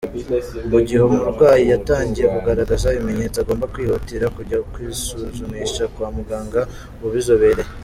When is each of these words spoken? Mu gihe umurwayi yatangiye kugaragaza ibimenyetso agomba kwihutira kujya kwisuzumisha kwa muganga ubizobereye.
Mu 0.71 0.79
gihe 0.85 1.01
umurwayi 1.05 1.63
yatangiye 1.73 2.27
kugaragaza 2.35 2.93
ibimenyetso 2.95 3.37
agomba 3.39 3.71
kwihutira 3.73 4.25
kujya 4.35 4.57
kwisuzumisha 4.73 5.83
kwa 5.93 6.07
muganga 6.15 6.61
ubizobereye. 7.07 7.69